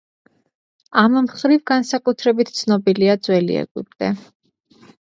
ამ 1.01 1.17
მხრივ 1.27 1.61
განსაკუთრებით 1.73 2.53
ცნობილია 2.63 3.21
ძველი 3.29 3.63
ეგვიპტე. 3.67 4.15